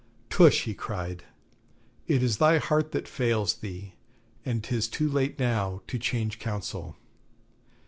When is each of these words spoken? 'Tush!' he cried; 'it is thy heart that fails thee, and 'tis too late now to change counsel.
'Tush!' 0.31 0.63
he 0.63 0.73
cried; 0.73 1.25
'it 2.07 2.23
is 2.23 2.37
thy 2.39 2.57
heart 2.57 2.91
that 2.91 3.07
fails 3.07 3.57
thee, 3.57 3.93
and 4.43 4.63
'tis 4.63 4.87
too 4.87 5.07
late 5.07 5.37
now 5.37 5.83
to 5.85 5.99
change 5.99 6.39
counsel. 6.39 6.97